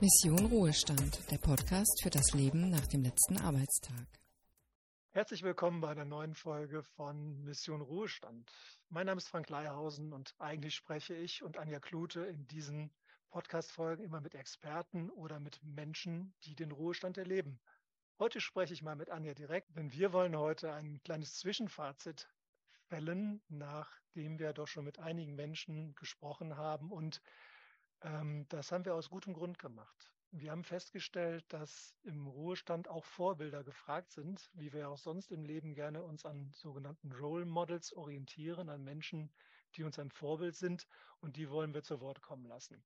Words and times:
Mission 0.00 0.46
Ruhestand, 0.46 1.30
der 1.30 1.38
Podcast 1.38 2.02
für 2.02 2.10
das 2.10 2.32
Leben 2.32 2.68
nach 2.68 2.86
dem 2.88 3.02
letzten 3.02 3.38
Arbeitstag. 3.38 4.06
Herzlich 5.12 5.44
willkommen 5.44 5.80
bei 5.80 5.90
einer 5.90 6.04
neuen 6.04 6.34
Folge 6.34 6.82
von 6.82 7.44
Mission 7.44 7.80
Ruhestand. 7.80 8.50
Mein 8.88 9.06
Name 9.06 9.18
ist 9.18 9.28
Frank 9.28 9.48
Leihausen 9.48 10.12
und 10.12 10.34
eigentlich 10.40 10.74
spreche 10.74 11.14
ich 11.14 11.44
und 11.44 11.58
Anja 11.58 11.78
Klute 11.78 12.22
in 12.22 12.48
diesen 12.48 12.90
Podcast-Folgen 13.30 14.02
immer 14.02 14.20
mit 14.20 14.34
Experten 14.34 15.10
oder 15.10 15.38
mit 15.38 15.62
Menschen, 15.62 16.34
die 16.42 16.56
den 16.56 16.72
Ruhestand 16.72 17.16
erleben. 17.16 17.60
Heute 18.18 18.40
spreche 18.40 18.74
ich 18.74 18.82
mal 18.82 18.96
mit 18.96 19.10
Anja 19.10 19.32
direkt, 19.32 19.76
denn 19.76 19.92
wir 19.92 20.12
wollen 20.12 20.36
heute 20.36 20.72
ein 20.72 21.00
kleines 21.04 21.36
Zwischenfazit 21.36 22.28
fällen, 22.88 23.42
nachdem 23.48 24.40
wir 24.40 24.52
doch 24.52 24.66
schon 24.68 24.84
mit 24.84 24.98
einigen 24.98 25.36
Menschen 25.36 25.94
gesprochen 25.94 26.56
haben 26.56 26.90
und 26.90 27.22
das 28.00 28.70
haben 28.72 28.84
wir 28.84 28.94
aus 28.94 29.10
gutem 29.10 29.34
Grund 29.34 29.58
gemacht. 29.58 30.14
Wir 30.36 30.50
haben 30.50 30.64
festgestellt, 30.64 31.44
dass 31.52 31.96
im 32.02 32.26
Ruhestand 32.26 32.88
auch 32.88 33.04
Vorbilder 33.04 33.62
gefragt 33.62 34.10
sind, 34.10 34.50
wie 34.54 34.72
wir 34.72 34.88
auch 34.88 34.98
sonst 34.98 35.30
im 35.30 35.44
Leben 35.44 35.74
gerne 35.74 36.02
uns 36.02 36.26
an 36.26 36.50
sogenannten 36.52 37.12
Role 37.12 37.46
Models 37.46 37.92
orientieren, 37.92 38.68
an 38.68 38.82
Menschen, 38.82 39.32
die 39.76 39.84
uns 39.84 39.98
ein 39.98 40.10
Vorbild 40.10 40.56
sind 40.56 40.88
und 41.20 41.36
die 41.36 41.50
wollen 41.50 41.72
wir 41.72 41.84
zu 41.84 42.00
Wort 42.00 42.20
kommen 42.20 42.46
lassen. 42.46 42.84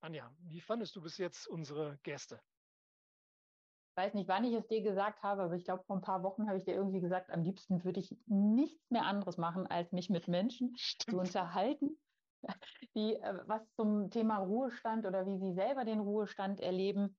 Anja, 0.00 0.34
wie 0.38 0.62
fandest 0.62 0.96
du 0.96 1.02
bis 1.02 1.18
jetzt 1.18 1.46
unsere 1.46 1.98
Gäste? 2.04 2.40
Ich 3.90 4.04
weiß 4.04 4.14
nicht, 4.14 4.28
wann 4.28 4.44
ich 4.44 4.54
es 4.54 4.66
dir 4.68 4.80
gesagt 4.80 5.22
habe, 5.22 5.42
aber 5.42 5.56
ich 5.56 5.64
glaube, 5.64 5.82
vor 5.84 5.96
ein 5.96 6.02
paar 6.02 6.22
Wochen 6.22 6.46
habe 6.46 6.56
ich 6.56 6.64
dir 6.64 6.74
irgendwie 6.74 7.00
gesagt, 7.00 7.30
am 7.30 7.42
liebsten 7.42 7.84
würde 7.84 8.00
ich 8.00 8.16
nichts 8.26 8.90
mehr 8.90 9.04
anderes 9.04 9.36
machen, 9.36 9.66
als 9.66 9.92
mich 9.92 10.08
mit 10.08 10.26
Menschen 10.26 10.74
Stimmt. 10.76 11.10
zu 11.10 11.18
unterhalten 11.18 11.98
die 12.94 13.14
äh, 13.16 13.40
was 13.46 13.62
zum 13.74 14.10
Thema 14.10 14.38
Ruhestand 14.38 15.06
oder 15.06 15.26
wie 15.26 15.38
Sie 15.38 15.52
selber 15.54 15.84
den 15.84 16.00
Ruhestand 16.00 16.60
erleben, 16.60 17.16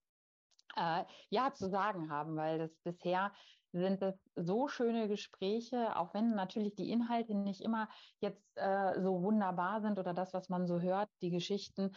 äh, 0.76 1.04
ja, 1.30 1.54
zu 1.54 1.70
sagen 1.70 2.12
haben, 2.12 2.36
weil 2.36 2.60
das 2.60 2.76
bisher 2.84 3.34
sind 3.72 4.02
es 4.02 4.16
so 4.36 4.68
schöne 4.68 5.08
Gespräche, 5.08 5.96
auch 5.96 6.14
wenn 6.14 6.34
natürlich 6.34 6.76
die 6.76 6.90
Inhalte 6.90 7.36
nicht 7.36 7.62
immer 7.62 7.88
jetzt 8.20 8.44
äh, 8.56 9.00
so 9.02 9.22
wunderbar 9.22 9.82
sind 9.82 10.00
oder 10.00 10.14
das, 10.14 10.34
was 10.34 10.50
man 10.50 10.66
so 10.68 10.80
hört, 10.80 11.10
die 11.22 11.30
Geschichten 11.30 11.92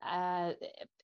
äh, 0.00 0.54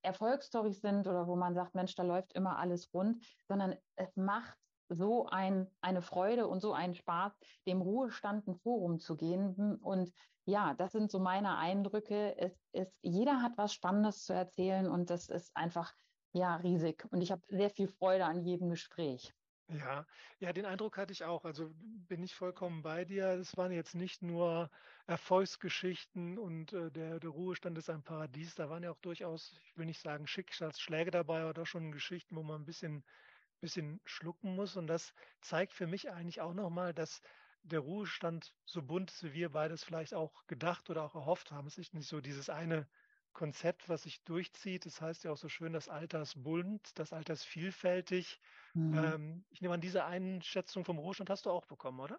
Erfolgsstories 0.03 0.81
sind 0.81 1.07
oder 1.07 1.27
wo 1.27 1.37
man 1.37 1.55
sagt, 1.55 1.75
Mensch, 1.75 1.95
da 1.95 2.03
läuft 2.03 2.35
immer 2.35 2.59
alles 2.59 2.93
rund, 2.93 3.25
sondern 3.49 3.77
es 3.97 4.15
macht 4.17 4.59
so 4.91 5.27
ein, 5.27 5.69
eine 5.81 6.03
Freude 6.03 6.47
und 6.47 6.61
so 6.61 6.73
einen 6.73 6.95
Spaß, 6.95 7.33
dem 7.67 7.81
Ruhestand 7.81 8.47
ein 8.47 8.57
Forum 8.57 8.99
zu 9.01 9.17
gehen. 9.17 9.77
Und 9.77 10.13
ja, 10.45 10.75
das 10.75 10.93
sind 10.93 11.11
so 11.11 11.19
meine 11.19 11.57
Eindrücke. 11.57 12.37
Es 12.39 12.53
ist, 12.73 12.93
jeder 13.03 13.43
hat 13.43 13.57
was 13.57 13.73
Spannendes 13.73 14.25
zu 14.25 14.33
erzählen 14.33 14.89
und 14.89 15.11
das 15.11 15.29
ist 15.29 15.57
einfach 15.57 15.95
ja 16.33 16.57
riesig. 16.57 17.07
Und 17.11 17.23
ich 17.23 17.31
habe 17.33 17.43
sehr 17.49 17.71
viel 17.71 17.89
Freude 17.89 18.25
an 18.25 18.45
jedem 18.45 18.71
Gespräch. 18.71 19.33
Ja, 19.73 20.05
ja, 20.41 20.53
den 20.53 20.67
Eindruck 20.67 20.97
hatte 20.97 21.13
ich 21.13 21.23
auch. 21.23 21.45
Also 21.45 21.71
bin 22.09 22.25
ich 22.25 22.35
vollkommen 22.35 22.83
bei 22.83 23.05
dir. 23.05 23.27
Es 23.39 23.57
waren 23.57 23.71
jetzt 23.71 23.95
nicht 23.95 24.21
nur 24.21 24.69
Erfolgsgeschichten 25.07 26.39
und 26.39 26.73
äh, 26.73 26.91
der, 26.91 27.21
der 27.21 27.31
Ruhestand 27.31 27.79
ist 27.79 27.89
ein 27.89 28.03
Paradies. 28.03 28.57
Da 28.57 28.69
waren 28.69 28.83
ja 28.83 28.91
auch 28.91 28.99
durchaus, 28.99 29.57
ich 29.65 29.77
will 29.77 29.87
nicht 29.87 30.01
sagen 30.01 30.27
Schicksalsschläge 30.27 31.13
dabei, 31.13 31.43
aber 31.43 31.55
doch 31.55 31.67
schon 31.67 31.93
Geschichten, 31.93 32.35
wo 32.35 32.43
man 32.43 32.63
ein 32.63 32.65
bisschen 32.67 33.05
bisschen 33.61 34.01
schlucken 34.05 34.55
muss. 34.57 34.77
Und 34.77 34.87
das 34.87 35.15
zeigt 35.41 35.73
für 35.73 35.87
mich 35.87 36.11
eigentlich 36.11 36.41
auch 36.41 36.55
nochmal, 36.55 36.95
dass 36.95 37.21
der 37.63 37.81
Ruhestand 37.81 38.55
so 38.65 38.83
bunt 38.83 39.11
ist, 39.11 39.23
wie 39.25 39.35
wir 39.35 39.51
beides 39.51 39.85
vielleicht 39.85 40.15
auch 40.15 40.47
gedacht 40.47 40.91
oder 40.91 41.03
auch 41.05 41.15
erhofft 41.15 41.53
haben. 41.53 41.67
Es 41.67 41.79
ist 41.79 41.95
nicht 41.95 42.09
so 42.09 42.21
dieses 42.21 42.49
eine 42.51 42.89
Konzept, 43.33 43.89
was 43.89 44.03
sich 44.05 44.25
durchzieht. 44.25 44.87
Das 44.87 45.01
heißt 45.01 45.25
ja 45.25 45.33
auch 45.33 45.37
so 45.37 45.49
schön, 45.49 45.73
das 45.73 45.89
Alter 45.89 46.23
ist 46.23 46.43
bunt, 46.43 46.99
das 46.99 47.13
Alter 47.13 47.35
ist 47.35 47.45
vielfältig. 47.45 48.41
Mhm. 48.75 48.95
Ähm, 48.95 49.47
ich 49.51 49.61
nehme 49.61 49.75
an, 49.75 49.81
diese 49.81 50.05
Einschätzung 50.05 50.85
vom 50.85 50.99
Ruhestand 50.99 51.31
hast 51.31 51.47
du 51.47 51.51
auch 51.51 51.67
bekommen, 51.67 52.01
oder? 52.01 52.19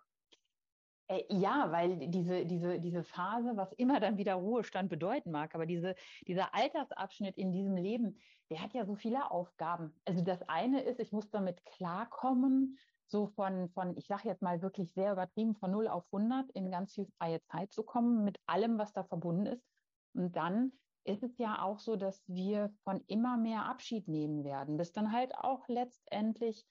Äh, 1.12 1.26
ja, 1.30 1.72
weil 1.72 1.98
diese, 2.10 2.46
diese, 2.46 2.80
diese 2.80 3.04
Phase, 3.04 3.58
was 3.58 3.74
immer 3.74 4.00
dann 4.00 4.18
wieder 4.18 4.36
Ruhestand 4.36 4.90
bedeuten 4.90 5.32
mag, 5.32 5.54
aber 5.56 5.66
diese, 5.66 5.96
dieser 6.26 6.56
Altersabschnitt 6.56 7.38
in 7.38 7.52
diesem 7.52 7.76
Leben, 7.76 8.18
der 8.50 8.62
hat 8.62 8.74
ja 8.74 8.86
so 8.86 8.96
viele 8.96 9.30
Aufgaben. 9.30 9.94
Also 10.06 10.24
das 10.24 10.42
eine 10.48 10.82
ist, 10.82 11.00
ich 11.02 11.12
muss 11.12 11.30
damit 11.30 11.66
klarkommen, 11.66 12.78
so 13.08 13.28
von, 13.28 13.70
von 13.70 13.98
ich 13.98 14.08
sage 14.08 14.30
jetzt 14.30 14.42
mal 14.42 14.62
wirklich 14.62 14.94
sehr 14.94 15.12
übertrieben, 15.12 15.56
von 15.56 15.72
0 15.72 15.90
auf 15.90 16.06
100 16.14 16.50
in 16.52 16.72
ganz 16.72 16.94
viel 16.94 17.08
freie 17.18 17.42
Zeit 17.42 17.74
zu 17.74 17.84
kommen, 17.84 18.24
mit 18.24 18.40
allem, 18.46 18.78
was 18.78 18.94
da 18.94 19.04
verbunden 19.04 19.48
ist. 19.48 19.66
Und 20.14 20.38
dann 20.38 20.72
ist 21.04 21.24
es 21.24 21.38
ja 21.38 21.62
auch 21.62 21.80
so, 21.80 21.98
dass 21.98 22.24
wir 22.28 22.74
von 22.86 23.04
immer 23.08 23.36
mehr 23.36 23.66
Abschied 23.66 24.08
nehmen 24.08 24.46
werden, 24.46 24.78
bis 24.78 24.94
dann 24.94 25.12
halt 25.12 25.36
auch 25.36 25.68
letztendlich 25.68 26.66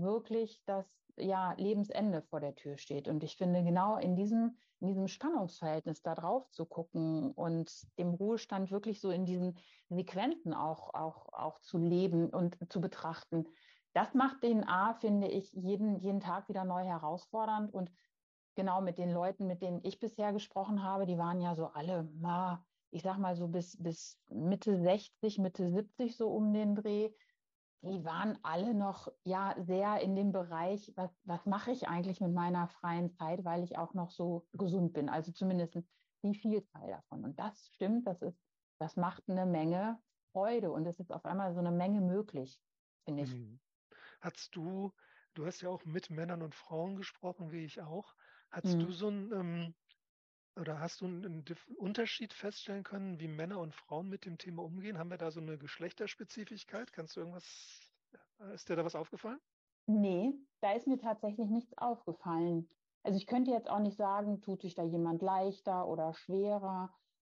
wirklich 0.00 0.62
das 0.66 0.86
ja, 1.16 1.52
Lebensende 1.56 2.22
vor 2.22 2.40
der 2.40 2.54
Tür 2.54 2.76
steht. 2.76 3.08
Und 3.08 3.24
ich 3.24 3.36
finde, 3.36 3.62
genau 3.64 3.96
in 3.96 4.16
diesem, 4.16 4.56
in 4.80 4.88
diesem 4.88 5.08
Spannungsverhältnis 5.08 6.02
da 6.02 6.14
drauf 6.14 6.50
zu 6.50 6.66
gucken 6.66 7.32
und 7.32 7.72
dem 7.98 8.10
Ruhestand 8.14 8.70
wirklich 8.70 9.00
so 9.00 9.10
in 9.10 9.24
diesen 9.24 9.56
Sequenzen 9.88 10.52
auch, 10.52 10.92
auch, 10.94 11.32
auch 11.32 11.60
zu 11.60 11.78
leben 11.78 12.30
und 12.30 12.56
zu 12.70 12.80
betrachten, 12.80 13.46
das 13.94 14.12
macht 14.12 14.42
den 14.42 14.68
A, 14.68 14.92
finde 14.92 15.28
ich, 15.28 15.50
jeden, 15.52 15.98
jeden 16.00 16.20
Tag 16.20 16.50
wieder 16.50 16.64
neu 16.64 16.84
herausfordernd. 16.84 17.72
Und 17.72 17.90
genau 18.54 18.82
mit 18.82 18.98
den 18.98 19.10
Leuten, 19.10 19.46
mit 19.46 19.62
denen 19.62 19.80
ich 19.84 19.98
bisher 19.98 20.34
gesprochen 20.34 20.82
habe, 20.82 21.06
die 21.06 21.16
waren 21.16 21.40
ja 21.40 21.54
so 21.54 21.68
alle, 21.68 22.06
ich 22.90 23.02
sag 23.02 23.16
mal 23.16 23.36
so 23.36 23.48
bis, 23.48 23.82
bis 23.82 24.20
Mitte 24.28 24.78
60, 24.78 25.38
Mitte 25.38 25.70
70 25.70 26.14
so 26.14 26.28
um 26.28 26.52
den 26.52 26.74
Dreh 26.74 27.10
die 27.82 28.04
waren 28.04 28.38
alle 28.42 28.74
noch 28.74 29.08
ja 29.24 29.54
sehr 29.58 30.00
in 30.00 30.16
dem 30.16 30.32
Bereich, 30.32 30.92
was, 30.96 31.10
was 31.24 31.46
mache 31.46 31.70
ich 31.70 31.88
eigentlich 31.88 32.20
mit 32.20 32.32
meiner 32.32 32.68
freien 32.68 33.10
Zeit, 33.10 33.44
weil 33.44 33.62
ich 33.62 33.78
auch 33.78 33.94
noch 33.94 34.10
so 34.10 34.46
gesund 34.52 34.92
bin. 34.92 35.08
Also 35.08 35.32
zumindest 35.32 35.78
die 36.22 36.34
Vielzahl 36.34 36.88
davon. 36.88 37.24
Und 37.24 37.38
das 37.38 37.68
stimmt, 37.74 38.06
das 38.06 38.22
ist, 38.22 38.40
das 38.78 38.96
macht 38.96 39.28
eine 39.28 39.46
Menge 39.46 39.98
Freude 40.32 40.70
und 40.70 40.86
es 40.86 40.98
ist 41.00 41.12
auf 41.12 41.24
einmal 41.24 41.54
so 41.54 41.60
eine 41.60 41.70
Menge 41.70 42.00
möglich, 42.00 42.60
finde 43.04 43.22
ich. 43.22 43.34
Mhm. 43.34 43.60
Hast 44.20 44.54
du, 44.56 44.92
du 45.34 45.46
hast 45.46 45.60
ja 45.60 45.70
auch 45.70 45.84
mit 45.84 46.10
Männern 46.10 46.42
und 46.42 46.54
Frauen 46.54 46.96
gesprochen, 46.96 47.52
wie 47.52 47.64
ich 47.64 47.80
auch. 47.80 48.14
Hast 48.50 48.74
mhm. 48.74 48.80
du 48.80 48.92
so 48.92 49.08
ein, 49.08 49.32
ähm, 49.32 49.74
oder 50.56 50.80
hast 50.80 51.00
du 51.00 51.06
einen 51.06 51.44
Unterschied 51.76 52.32
feststellen 52.32 52.82
können, 52.82 53.20
wie 53.20 53.28
Männer 53.28 53.60
und 53.60 53.74
Frauen 53.74 54.08
mit 54.08 54.24
dem 54.24 54.38
Thema 54.38 54.62
umgehen? 54.62 54.98
Haben 54.98 55.10
wir 55.10 55.18
da 55.18 55.30
so 55.30 55.40
eine 55.40 55.58
Geschlechterspezifigkeit? 55.58 56.92
Kannst 56.92 57.16
du 57.16 57.20
irgendwas, 57.20 57.92
äh, 58.40 58.54
ist 58.54 58.68
dir 58.68 58.76
da 58.76 58.84
was 58.84 58.94
aufgefallen? 58.94 59.40
Nee, 59.86 60.34
da 60.60 60.72
ist 60.72 60.86
mir 60.86 60.98
tatsächlich 60.98 61.48
nichts 61.48 61.76
aufgefallen. 61.78 62.68
Also 63.02 63.18
ich 63.18 63.26
könnte 63.26 63.52
jetzt 63.52 63.70
auch 63.70 63.78
nicht 63.78 63.96
sagen, 63.96 64.40
tut 64.40 64.62
sich 64.62 64.74
da 64.74 64.82
jemand 64.82 65.22
leichter 65.22 65.86
oder 65.86 66.12
schwerer. 66.14 66.92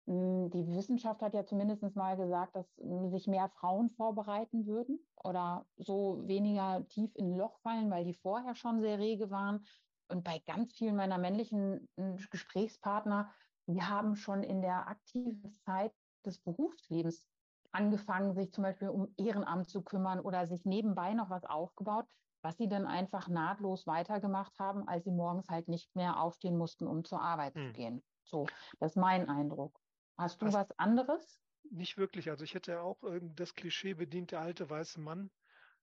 Hm, 0.06 0.50
die 0.50 0.66
Wissenschaft 0.68 1.22
hat 1.22 1.34
ja 1.34 1.44
zumindest 1.44 1.82
mal 1.96 2.16
gesagt, 2.16 2.54
dass 2.54 2.76
sich 3.10 3.26
mehr 3.26 3.48
Frauen 3.48 3.90
vorbereiten 3.90 4.66
würden 4.66 5.00
oder 5.16 5.66
so 5.76 6.22
weniger 6.26 6.86
tief 6.88 7.14
in 7.16 7.32
ein 7.32 7.38
Loch 7.38 7.58
fallen, 7.60 7.90
weil 7.90 8.04
die 8.04 8.14
vorher 8.14 8.54
schon 8.54 8.80
sehr 8.80 8.98
rege 8.98 9.30
waren 9.30 9.64
und 10.08 10.24
bei 10.24 10.40
ganz 10.44 10.72
vielen 10.72 10.96
meiner 10.96 11.18
männlichen 11.18 11.88
hm, 11.98 12.16
Gesprächspartner, 12.30 13.34
die 13.66 13.82
haben 13.82 14.16
schon 14.16 14.42
in 14.42 14.62
der 14.62 14.88
aktiven 14.88 15.50
Zeit 15.50 15.92
des 16.24 16.40
Berufslebens 16.40 17.28
angefangen, 17.72 18.34
sich 18.34 18.52
zum 18.52 18.62
Beispiel 18.62 18.88
um 18.88 19.12
Ehrenamt 19.16 19.68
zu 19.68 19.82
kümmern 19.82 20.20
oder 20.20 20.46
sich 20.46 20.64
nebenbei 20.64 21.14
noch 21.14 21.30
was 21.30 21.44
aufgebaut, 21.44 22.06
was 22.42 22.56
sie 22.56 22.68
dann 22.68 22.86
einfach 22.86 23.28
nahtlos 23.28 23.86
weitergemacht 23.86 24.58
haben, 24.58 24.86
als 24.88 25.04
sie 25.04 25.10
morgens 25.12 25.48
halt 25.48 25.68
nicht 25.68 25.94
mehr 25.94 26.20
aufstehen 26.20 26.56
mussten, 26.56 26.86
um 26.86 27.04
zur 27.04 27.20
Arbeit 27.20 27.54
hm. 27.54 27.66
zu 27.66 27.72
gehen. 27.72 28.04
So, 28.24 28.46
das 28.78 28.92
ist 28.92 28.96
mein 28.96 29.28
Eindruck. 29.28 29.78
Hast 30.16 30.40
du 30.42 30.46
Hast 30.46 30.54
was 30.54 30.70
anderes? 30.78 31.40
Nicht 31.70 31.96
wirklich. 31.98 32.30
Also 32.30 32.44
ich 32.44 32.54
hätte 32.54 32.80
auch 32.80 33.02
das 33.34 33.54
Klischee 33.54 33.94
bedient, 33.94 34.30
der 34.30 34.40
alte 34.40 34.70
weiße 34.70 35.00
Mann 35.00 35.30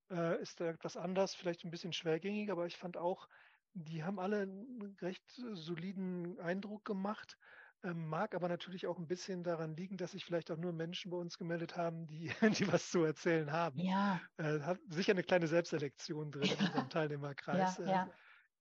äh, 0.10 0.42
ist 0.42 0.60
da 0.60 0.66
etwas 0.66 0.98
anders, 0.98 1.36
vielleicht 1.36 1.66
ein 1.66 1.72
bisschen 1.72 1.94
schwergängig, 1.94 2.52
aber 2.52 2.66
ich 2.66 2.78
fand 2.78 2.98
auch, 2.98 3.28
die 3.74 4.04
haben 4.04 4.20
alle 4.20 4.42
einen 4.42 4.96
recht 5.02 5.24
soliden 5.54 6.40
Eindruck 6.40 6.86
gemacht. 6.86 7.38
Ähm, 7.84 8.08
mag 8.08 8.34
aber 8.34 8.48
natürlich 8.48 8.88
auch 8.88 8.98
ein 8.98 9.08
bisschen 9.08 9.44
daran 9.44 9.76
liegen, 9.76 9.98
dass 9.98 10.12
sich 10.12 10.24
vielleicht 10.24 10.52
auch 10.52 10.58
nur 10.58 10.72
Menschen 10.72 11.12
bei 11.12 11.18
uns 11.18 11.38
gemeldet 11.38 11.76
haben, 11.76 12.08
die, 12.08 12.32
die 12.66 12.72
was 12.72 12.90
zu 12.90 13.04
erzählen 13.04 13.52
haben. 13.52 13.80
Ja. 13.80 14.22
Äh, 14.38 14.62
hat 14.62 14.80
sicher 14.88 15.12
eine 15.12 15.24
kleine 15.24 15.48
Selbstselektion 15.48 16.32
drin 16.32 16.50
in 16.50 16.66
unserem 16.66 16.90
Teilnehmerkreis. 16.90 17.78
Ja, 17.80 17.86
ja. 17.86 18.04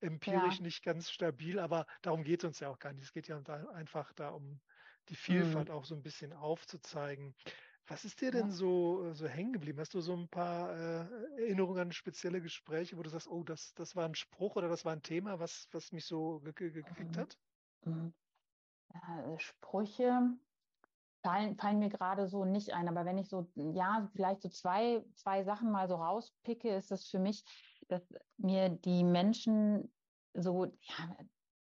Äh, 0.00 0.06
empirisch 0.06 0.56
ja. 0.56 0.62
nicht 0.62 0.82
ganz 0.82 1.10
stabil, 1.10 1.60
aber 1.60 1.86
darum 2.02 2.24
geht 2.24 2.42
es 2.42 2.48
uns 2.48 2.60
ja 2.60 2.68
auch 2.68 2.80
gar 2.80 2.92
nicht. 2.92 3.04
Es 3.04 3.12
geht 3.12 3.28
ja 3.28 3.40
einfach 3.72 4.12
da 4.14 4.30
um 4.30 4.60
die 5.08 5.14
Vielfalt 5.14 5.68
mhm. 5.68 5.74
auch 5.74 5.84
so 5.84 5.94
ein 5.94 6.02
bisschen 6.02 6.32
aufzuzeigen. 6.32 7.36
Was 7.86 8.04
ist 8.04 8.20
dir 8.20 8.30
denn 8.30 8.48
ja. 8.48 8.52
so, 8.52 9.04
äh, 9.04 9.14
so 9.14 9.26
hängen 9.26 9.52
geblieben? 9.52 9.80
Hast 9.80 9.94
du 9.94 10.00
so 10.00 10.14
ein 10.14 10.28
paar 10.28 10.70
äh, 10.70 11.40
Erinnerungen 11.42 11.80
an 11.80 11.92
spezielle 11.92 12.40
Gespräche, 12.40 12.96
wo 12.96 13.02
du 13.02 13.10
sagst, 13.10 13.28
oh, 13.28 13.42
das, 13.42 13.74
das 13.74 13.96
war 13.96 14.04
ein 14.04 14.14
Spruch 14.14 14.56
oder 14.56 14.68
das 14.68 14.84
war 14.84 14.92
ein 14.92 15.02
Thema, 15.02 15.40
was, 15.40 15.68
was 15.72 15.92
mich 15.92 16.04
so 16.04 16.40
ge 16.40 16.52
ge 16.52 16.70
gekriegt 16.70 17.16
mhm. 17.16 17.20
hat? 17.20 17.38
Mhm. 17.84 18.14
Äh, 18.94 19.38
Sprüche. 19.38 20.36
fallen, 21.22 21.56
fallen 21.56 21.78
mir 21.78 21.88
gerade 21.88 22.28
so 22.28 22.44
nicht 22.44 22.72
ein. 22.72 22.88
Aber 22.88 23.04
wenn 23.04 23.18
ich 23.18 23.28
so, 23.28 23.50
ja, 23.54 24.08
vielleicht 24.12 24.42
so 24.42 24.48
zwei, 24.48 25.04
zwei 25.14 25.44
Sachen 25.44 25.70
mal 25.70 25.88
so 25.88 25.96
rauspicke, 25.96 26.68
ist 26.68 26.90
das 26.90 27.06
für 27.08 27.18
mich, 27.18 27.44
dass 27.88 28.02
mir 28.36 28.68
die 28.68 29.04
Menschen 29.04 29.92
so, 30.34 30.66
ja, 30.66 31.16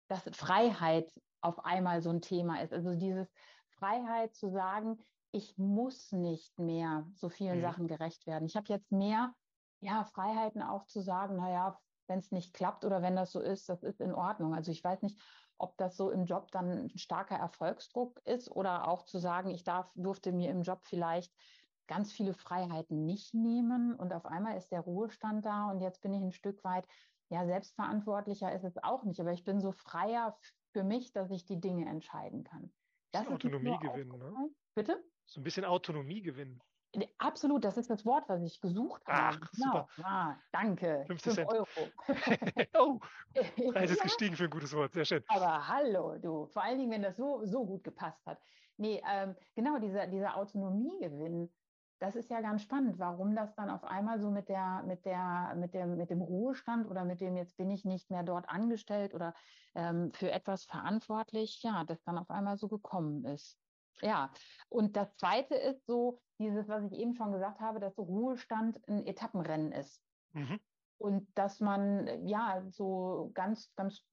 dass 0.09 0.23
Freiheit 0.33 1.13
auf 1.41 1.65
einmal 1.65 2.03
so 2.03 2.11
ein 2.11 2.21
Thema 2.21 2.61
ist. 2.63 2.73
Also 2.73 2.95
dieses 2.95 3.33
Freiheit 3.71 4.35
zu 4.35 4.51
sagen, 4.51 4.99
ich 5.33 5.57
muss 5.59 6.13
nicht 6.13 6.59
mehr 6.59 7.07
so 7.15 7.29
vielen 7.29 7.59
mhm. 7.59 7.63
Sachen 7.63 7.89
gerecht 7.89 8.27
werden. 8.27 8.47
Ich 8.47 8.57
habe 8.57 8.69
jetzt 8.69 8.93
mehr 8.93 9.35
ja, 9.81 10.05
Freiheiten 10.05 10.63
auch 10.63 10.87
zu 10.87 11.01
sagen, 11.01 11.37
naja, 11.37 11.79
wenn 12.09 12.19
es 12.19 12.33
nicht 12.33 12.55
klappt 12.55 12.85
oder 12.85 13.03
wenn 13.03 13.17
das 13.17 13.33
so 13.33 13.41
ist, 13.41 13.69
das 13.69 13.83
ist 13.83 14.01
in 14.01 14.15
Ordnung. 14.15 14.55
Also 14.55 14.73
ich 14.73 14.83
weiß 14.83 15.03
nicht, 15.03 15.21
ob 15.59 15.77
das 15.77 15.97
so 15.97 16.11
im 16.11 16.25
Job 16.25 16.51
dann 16.51 16.71
ein 16.71 16.99
starker 16.99 17.37
Erfolgsdruck 17.37 18.21
ist 18.25 18.51
oder 18.51 18.89
auch 18.89 19.05
zu 19.05 19.19
sagen, 19.19 19.51
ich 19.51 19.65
darf, 19.65 19.91
durfte 19.95 20.33
mir 20.33 20.51
im 20.51 20.63
Job 20.63 20.81
vielleicht 20.85 21.35
ganz 21.87 22.13
viele 22.13 22.35
Freiheiten 22.35 23.05
nicht 23.05 23.35
nehmen 23.35 23.95
und 23.95 24.13
auf 24.13 24.27
einmal 24.27 24.57
ist 24.57 24.71
der 24.71 24.81
Ruhestand 24.81 25.45
da 25.45 25.71
und 25.71 25.81
jetzt 25.81 26.01
bin 26.01 26.13
ich 26.13 26.23
ein 26.23 26.33
Stück 26.33 26.63
weit, 26.65 26.87
ja, 27.31 27.45
selbstverantwortlicher 27.45 28.53
ist 28.55 28.65
es 28.65 28.83
auch 28.83 29.05
nicht, 29.05 29.21
aber 29.21 29.33
ich 29.33 29.45
bin 29.45 29.61
so 29.61 29.73
freier 29.73 30.37
für 30.73 30.83
mich, 30.83 31.13
dass 31.13 31.31
ich 31.31 31.45
die 31.45 31.61
Dinge 31.61 31.87
entscheiden 31.87 32.45
kann. 32.45 32.73
Das 33.11 33.23
ist 33.23 33.33
Autonomie 33.33 33.79
gewinnen, 33.79 34.19
ne? 34.19 34.51
Bitte? 34.75 35.03
So 35.29 35.41
ein 35.41 35.45
bisschen 35.45 35.67
Autonomie 35.67 36.23
gewinnen. 36.23 36.63
Absolut, 37.19 37.63
das 37.65 37.77
ist 37.77 37.91
das 37.91 38.07
Wort, 38.07 38.25
was 38.29 38.43
ich 38.43 38.61
gesucht 38.63 39.07
habe. 39.07 39.37
Ach, 39.43 39.51
genau. 39.53 39.67
super. 39.67 39.89
Ah, 40.03 40.37
danke. 40.53 41.05
50 41.07 41.35
Cent. 41.35 41.49
Euro. 41.53 41.67
oh, 42.79 42.99
Preis 43.73 43.91
ist 43.91 43.99
ja. 43.99 44.05
gestiegen 44.05 44.37
für 44.37 44.45
ein 44.45 44.51
gutes 44.51 44.75
Wort, 44.75 44.95
sehr 44.95 45.05
schön. 45.05 45.23
Aber 45.29 45.69
hallo, 45.69 46.17
du, 46.17 46.47
vor 46.47 46.63
allen 46.63 46.79
Dingen, 46.79 46.91
wenn 46.91 47.03
das 47.03 47.17
so, 47.19 47.45
so 47.45 47.67
gut 47.67 47.85
gepasst 47.85 48.25
hat. 48.25 48.41
Nee, 48.79 49.03
ähm, 49.07 49.37
genau, 49.55 49.79
dieser, 49.79 50.07
dieser 50.07 50.37
Autonomiegewinn, 50.37 51.53
das 51.99 52.17
ist 52.17 52.31
ja 52.31 52.41
ganz 52.41 52.63
spannend, 52.63 52.99
warum 52.99 53.37
das 53.37 53.55
dann 53.55 53.69
auf 53.69 53.85
einmal 53.85 54.19
so 54.19 54.31
mit 54.31 54.49
der, 54.49 54.83
mit 54.87 55.05
der, 55.05 55.55
mit 55.57 55.75
dem, 55.75 55.97
mit 55.97 56.09
dem 56.09 56.23
Ruhestand 56.23 56.89
oder 56.89 57.05
mit 57.05 57.21
dem 57.21 57.37
jetzt 57.37 57.57
bin 57.59 57.71
ich 57.71 57.85
nicht 57.85 58.11
mehr 58.11 58.23
dort 58.23 58.49
angestellt 58.49 59.13
oder 59.13 59.35
ähm, 59.75 60.11
für 60.15 60.31
etwas 60.31 60.65
verantwortlich, 60.65 61.63
ja, 61.63 61.85
das 61.85 62.03
dann 62.05 62.17
auf 62.17 62.31
einmal 62.31 62.57
so 62.57 62.69
gekommen 62.69 63.27
ist. 63.27 63.59
Ja, 64.03 64.31
und 64.69 64.97
das 64.97 65.15
Zweite 65.17 65.55
ist 65.55 65.87
so 65.87 66.21
dieses, 66.39 66.69
was 66.69 66.85
ich 66.85 66.93
eben 66.93 67.15
schon 67.15 67.33
gesagt 67.33 67.61
habe, 67.61 67.81
dass 67.81 67.99
Ruhestand 67.99 68.79
ein 68.89 69.07
Etappenrennen 69.07 69.73
ist. 69.73 70.03
Mhm. 70.33 70.61
Und 70.99 71.29
dass 71.37 71.61
man 71.61 72.27
ja 72.27 72.63
so 72.71 73.31
ganz, 73.35 73.73
ganz, 73.77 74.05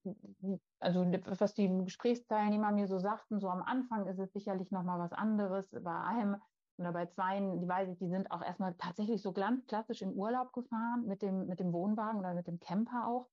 also 0.80 1.04
was 1.04 1.54
die 1.56 1.68
Gesprächsteilnehmer 1.84 2.72
mir 2.72 2.88
so 2.88 3.00
sagten, 3.00 3.40
so 3.40 3.50
am 3.50 3.64
Anfang 3.64 4.06
ist 4.08 4.20
es 4.20 4.32
sicherlich 4.34 4.72
nochmal 4.72 5.00
was 5.00 5.12
anderes. 5.12 5.70
Bei 5.72 6.00
einem 6.02 6.38
oder 6.78 6.92
bei 6.92 7.06
zweien, 7.06 7.60
die 7.60 7.68
weiß 7.68 7.90
ich, 7.90 7.98
die 7.98 8.10
sind 8.10 8.30
auch 8.32 8.42
erstmal 8.42 8.76
tatsächlich 8.76 9.22
so 9.22 9.32
ganz 9.32 9.66
klassisch 9.66 10.02
in 10.02 10.14
Urlaub 10.14 10.52
gefahren 10.54 11.06
mit 11.08 11.22
dem, 11.22 11.48
mit 11.48 11.60
dem 11.60 11.72
Wohnwagen 11.72 12.20
oder 12.20 12.34
mit 12.34 12.48
dem 12.48 12.60
Camper 12.60 13.08
auch. 13.08 13.30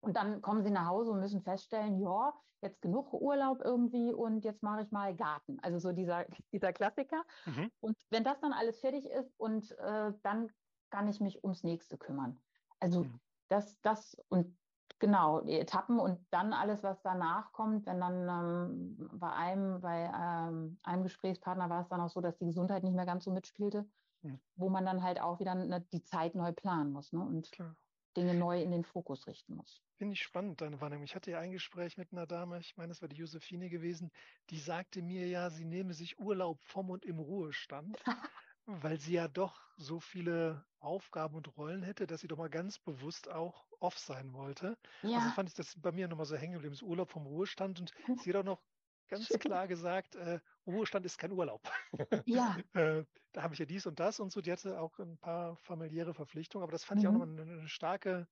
Und 0.00 0.16
dann 0.16 0.40
kommen 0.42 0.62
sie 0.62 0.70
nach 0.70 0.86
Hause 0.86 1.10
und 1.10 1.20
müssen 1.20 1.42
feststellen, 1.42 2.00
ja, 2.00 2.32
jetzt 2.60 2.80
genug 2.82 3.12
Urlaub 3.12 3.60
irgendwie 3.64 4.12
und 4.12 4.44
jetzt 4.44 4.62
mache 4.62 4.82
ich 4.82 4.90
mal 4.90 5.14
Garten. 5.14 5.58
Also 5.60 5.78
so 5.78 5.92
dieser, 5.92 6.24
dieser 6.52 6.72
Klassiker. 6.72 7.22
Mhm. 7.46 7.70
Und 7.80 7.96
wenn 8.10 8.24
das 8.24 8.40
dann 8.40 8.52
alles 8.52 8.80
fertig 8.80 9.06
ist 9.06 9.32
und 9.38 9.76
äh, 9.78 10.12
dann 10.22 10.50
kann 10.90 11.08
ich 11.08 11.20
mich 11.20 11.42
ums 11.44 11.64
nächste 11.64 11.98
kümmern. 11.98 12.38
Also 12.80 13.04
mhm. 13.04 13.20
das, 13.48 13.80
das 13.82 14.16
und 14.28 14.56
genau, 14.98 15.40
die 15.40 15.58
Etappen 15.58 15.98
und 15.98 16.20
dann 16.30 16.52
alles, 16.52 16.82
was 16.82 17.02
danach 17.02 17.52
kommt, 17.52 17.86
wenn 17.86 18.00
dann 18.00 18.28
ähm, 18.28 19.10
bei 19.18 19.32
einem, 19.32 19.80
bei 19.80 20.10
ähm, 20.14 20.78
einem 20.82 21.02
Gesprächspartner 21.02 21.68
war 21.68 21.82
es 21.82 21.88
dann 21.88 22.00
auch 22.00 22.10
so, 22.10 22.20
dass 22.20 22.38
die 22.38 22.46
Gesundheit 22.46 22.82
nicht 22.82 22.94
mehr 22.94 23.06
ganz 23.06 23.24
so 23.24 23.30
mitspielte, 23.30 23.88
mhm. 24.22 24.40
wo 24.56 24.70
man 24.70 24.86
dann 24.86 25.02
halt 25.02 25.20
auch 25.20 25.40
wieder 25.40 25.54
ne, 25.54 25.80
die 25.92 26.02
Zeit 26.02 26.34
neu 26.34 26.52
planen 26.52 26.92
muss. 26.92 27.12
Ne? 27.12 27.20
Und 27.20 27.50
Klar. 27.52 27.76
Dinge 28.18 28.34
neu 28.34 28.60
in 28.60 28.72
den 28.72 28.84
Fokus 28.84 29.26
richten 29.28 29.54
muss. 29.54 29.80
Finde 29.96 30.14
ich 30.14 30.22
spannend, 30.22 30.60
deine 30.60 30.80
Wahrnehmung. 30.80 31.04
Ich 31.04 31.14
hatte 31.14 31.30
ja 31.30 31.40
ein 31.40 31.52
Gespräch 31.52 31.96
mit 31.96 32.12
einer 32.12 32.26
Dame, 32.26 32.58
ich 32.58 32.76
meine, 32.76 32.92
es 32.92 33.00
war 33.02 33.08
die 33.08 33.16
Josephine 33.16 33.68
gewesen, 33.68 34.10
die 34.50 34.58
sagte 34.58 35.02
mir 35.02 35.26
ja, 35.28 35.50
sie 35.50 35.64
nehme 35.64 35.94
sich 35.94 36.18
Urlaub 36.18 36.62
vom 36.64 36.90
und 36.90 37.04
im 37.04 37.18
Ruhestand, 37.20 38.02
weil 38.66 38.98
sie 38.98 39.14
ja 39.14 39.28
doch 39.28 39.60
so 39.76 40.00
viele 40.00 40.66
Aufgaben 40.80 41.36
und 41.36 41.56
Rollen 41.56 41.82
hätte, 41.82 42.06
dass 42.06 42.20
sie 42.20 42.28
doch 42.28 42.38
mal 42.38 42.50
ganz 42.50 42.78
bewusst 42.78 43.28
auch 43.28 43.66
off 43.80 43.98
sein 43.98 44.32
wollte. 44.34 44.78
Also 45.12 45.14
ja. 45.14 45.18
Also 45.18 45.30
fand 45.30 45.48
ich 45.48 45.54
das 45.54 45.74
bei 45.80 45.92
mir 45.92 46.08
nochmal 46.08 46.26
so 46.26 46.36
hängen 46.36 46.54
geblieben, 46.54 46.74
das 46.74 46.82
Urlaub 46.82 47.10
vom 47.10 47.26
Ruhestand 47.26 47.80
und 47.80 47.92
sie 48.24 48.30
hat 48.30 48.36
auch 48.36 48.44
noch 48.44 48.62
ganz 49.08 49.28
klar 49.28 49.66
gesagt, 49.66 50.14
äh, 50.16 50.40
Ruhestand 50.66 51.06
ist 51.06 51.18
kein 51.18 51.32
Urlaub. 51.32 51.62
Ja. 52.26 52.56
äh, 52.74 53.04
da 53.32 53.42
habe 53.42 53.54
ich 53.54 53.60
ja 53.60 53.66
dies 53.66 53.86
und 53.86 54.00
das 54.00 54.20
und 54.20 54.32
so. 54.32 54.40
Die 54.40 54.52
hatte 54.52 54.80
auch 54.80 54.98
ein 54.98 55.18
paar 55.18 55.56
familiäre 55.56 56.14
Verpflichtungen, 56.14 56.62
aber 56.62 56.72
das 56.72 56.84
fand 56.84 57.00
mhm. 57.00 57.02
ich 57.02 57.08
auch 57.08 57.12
nochmal 57.12 57.40
eine, 57.40 57.68
starke, 57.68 58.28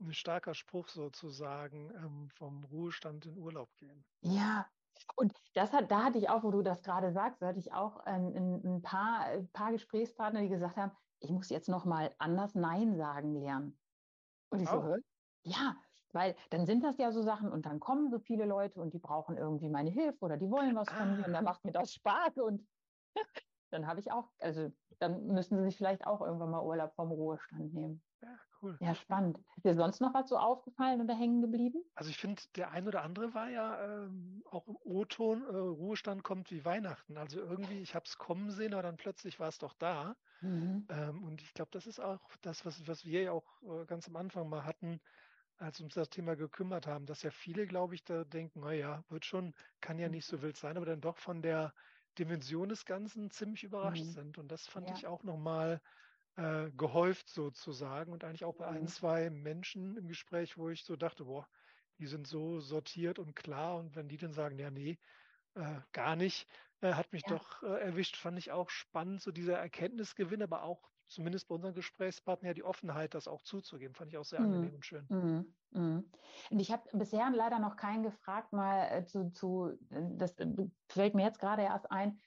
ein 0.00 0.12
starker 0.12 0.54
Spruch 0.54 0.88
sozusagen 0.88 1.90
ähm, 1.96 2.28
vom 2.30 2.64
Ruhestand 2.64 3.26
in 3.26 3.36
Urlaub 3.38 3.74
gehen. 3.76 4.04
Ja, 4.20 4.66
und 5.16 5.32
das 5.54 5.72
hat, 5.72 5.90
da 5.90 6.04
hatte 6.04 6.18
ich 6.18 6.28
auch, 6.28 6.42
wo 6.42 6.50
du 6.50 6.62
das 6.62 6.82
gerade 6.82 7.12
sagst, 7.12 7.42
da 7.42 7.48
hatte 7.48 7.58
ich 7.58 7.72
auch 7.72 7.98
ein, 8.00 8.62
ein, 8.64 8.82
paar, 8.82 9.26
ein 9.26 9.48
paar 9.50 9.72
Gesprächspartner, 9.72 10.42
die 10.42 10.48
gesagt 10.48 10.76
haben, 10.76 10.92
ich 11.20 11.30
muss 11.30 11.50
jetzt 11.50 11.68
nochmal 11.68 12.14
anders 12.18 12.54
Nein 12.54 12.96
sagen 12.96 13.34
lernen. 13.34 13.78
Und 14.50 14.60
ich 14.60 14.68
oh. 14.70 14.82
so, 14.82 14.96
ja, 15.44 15.76
weil 16.12 16.34
dann 16.50 16.66
sind 16.66 16.84
das 16.84 16.98
ja 16.98 17.12
so 17.12 17.22
Sachen 17.22 17.50
und 17.50 17.66
dann 17.66 17.80
kommen 17.80 18.10
so 18.10 18.18
viele 18.18 18.44
Leute 18.44 18.80
und 18.80 18.94
die 18.94 18.98
brauchen 18.98 19.36
irgendwie 19.36 19.68
meine 19.68 19.90
Hilfe 19.90 20.18
oder 20.20 20.36
die 20.36 20.50
wollen 20.50 20.74
was 20.76 20.90
von 20.90 21.16
mir 21.16 21.26
und 21.26 21.32
dann 21.32 21.46
ah. 21.46 21.50
macht 21.50 21.64
mir 21.64 21.72
das 21.72 21.92
Spaß 21.94 22.38
und 22.38 22.66
dann 23.70 23.86
habe 23.86 24.00
ich 24.00 24.12
auch, 24.12 24.28
also 24.38 24.70
dann 24.98 25.26
müssen 25.26 25.58
sie 25.58 25.64
sich 25.64 25.76
vielleicht 25.76 26.06
auch 26.06 26.20
irgendwann 26.20 26.50
mal 26.50 26.62
Urlaub 26.62 26.94
vom 26.94 27.10
Ruhestand 27.10 27.74
nehmen. 27.74 28.02
Ja, 28.22 28.38
cool. 28.62 28.76
Ja, 28.80 28.94
spannend. 28.94 29.38
Ist 29.56 29.64
dir 29.64 29.74
sonst 29.74 30.00
noch 30.00 30.14
was 30.14 30.28
so 30.28 30.36
aufgefallen 30.36 31.00
oder 31.00 31.14
hängen 31.14 31.42
geblieben? 31.42 31.82
Also 31.96 32.10
ich 32.10 32.18
finde, 32.18 32.40
der 32.54 32.70
ein 32.70 32.86
oder 32.86 33.02
andere 33.02 33.34
war 33.34 33.48
ja 33.50 34.04
ähm, 34.04 34.44
auch 34.48 34.68
im 34.68 34.76
O-Ton, 34.80 35.42
äh, 35.42 35.56
Ruhestand 35.56 36.22
kommt 36.22 36.52
wie 36.52 36.64
Weihnachten. 36.64 37.16
Also 37.16 37.40
irgendwie, 37.40 37.80
ich 37.80 37.96
habe 37.96 38.04
es 38.04 38.16
kommen 38.16 38.52
sehen, 38.52 38.74
aber 38.74 38.82
dann 38.82 38.96
plötzlich 38.96 39.40
war 39.40 39.48
es 39.48 39.58
doch 39.58 39.74
da. 39.74 40.14
Mhm. 40.40 40.86
Ähm, 40.88 41.24
und 41.24 41.42
ich 41.42 41.52
glaube, 41.52 41.70
das 41.72 41.86
ist 41.86 41.98
auch 41.98 42.20
das, 42.42 42.64
was, 42.64 42.86
was 42.86 43.04
wir 43.04 43.22
ja 43.22 43.32
auch 43.32 43.62
äh, 43.62 43.84
ganz 43.86 44.06
am 44.08 44.16
Anfang 44.16 44.48
mal 44.48 44.64
hatten, 44.64 45.00
als 45.58 45.80
uns 45.80 45.94
das 45.94 46.10
Thema 46.10 46.34
gekümmert 46.36 46.86
haben, 46.86 47.06
dass 47.06 47.22
ja 47.22 47.30
viele, 47.30 47.66
glaube 47.66 47.94
ich, 47.94 48.04
da 48.04 48.24
denken, 48.24 48.60
naja, 48.60 49.04
wird 49.08 49.24
schon, 49.24 49.54
kann 49.80 49.98
ja 49.98 50.08
nicht 50.08 50.26
so 50.26 50.38
mhm. 50.38 50.42
wild 50.42 50.56
sein, 50.56 50.76
aber 50.76 50.86
dann 50.86 51.00
doch 51.00 51.18
von 51.18 51.42
der 51.42 51.72
Dimension 52.18 52.68
des 52.68 52.84
Ganzen 52.84 53.30
ziemlich 53.30 53.64
überrascht 53.64 54.04
mhm. 54.04 54.10
sind. 54.10 54.38
Und 54.38 54.48
das 54.48 54.66
fand 54.66 54.88
ja. 54.88 54.96
ich 54.96 55.06
auch 55.06 55.22
nochmal 55.22 55.80
äh, 56.36 56.70
gehäuft 56.72 57.28
sozusagen 57.28 58.12
und 58.12 58.24
eigentlich 58.24 58.44
auch 58.44 58.54
bei 58.54 58.70
mhm. 58.70 58.76
ein, 58.78 58.88
zwei 58.88 59.30
Menschen 59.30 59.96
im 59.96 60.08
Gespräch, 60.08 60.56
wo 60.58 60.68
ich 60.68 60.84
so 60.84 60.96
dachte, 60.96 61.24
boah, 61.24 61.46
die 61.98 62.06
sind 62.06 62.26
so 62.26 62.60
sortiert 62.60 63.18
und 63.18 63.36
klar 63.36 63.76
und 63.76 63.94
wenn 63.94 64.08
die 64.08 64.16
dann 64.16 64.32
sagen, 64.32 64.58
ja, 64.58 64.70
nee, 64.70 64.98
äh, 65.54 65.80
gar 65.92 66.16
nicht, 66.16 66.48
äh, 66.80 66.94
hat 66.94 67.12
mich 67.12 67.22
ja. 67.26 67.36
doch 67.36 67.62
äh, 67.62 67.80
erwischt, 67.80 68.16
fand 68.16 68.38
ich 68.38 68.50
auch 68.50 68.70
spannend, 68.70 69.22
so 69.22 69.30
dieser 69.30 69.58
Erkenntnisgewinn, 69.58 70.42
aber 70.42 70.62
auch 70.62 70.90
zumindest 71.12 71.48
bei 71.48 71.54
unseren 71.54 71.74
Gesprächspartnern 71.74 72.48
ja 72.48 72.54
die 72.54 72.64
Offenheit, 72.64 73.14
das 73.14 73.28
auch 73.28 73.42
zuzugeben, 73.42 73.94
fand 73.94 74.10
ich 74.10 74.18
auch 74.18 74.24
sehr 74.24 74.40
mhm. 74.40 74.46
angenehm 74.46 74.74
und 74.74 74.86
schön. 74.86 75.06
Mhm. 75.08 75.54
Mhm. 75.70 76.10
Und 76.50 76.60
ich 76.60 76.72
habe 76.72 76.88
bisher 76.92 77.30
leider 77.30 77.58
noch 77.58 77.76
keinen 77.76 78.02
gefragt, 78.02 78.52
mal 78.52 78.84
äh, 78.90 79.04
zu, 79.04 79.30
zu, 79.32 79.78
äh, 79.90 80.02
das 80.16 80.38
äh, 80.38 80.46
fällt 80.88 81.14
mir 81.14 81.24
jetzt 81.24 81.38
gerade 81.38 81.62
erst 81.62 81.90
ein, 81.90 82.18